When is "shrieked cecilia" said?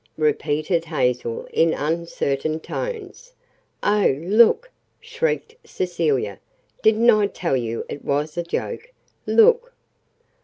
4.99-6.39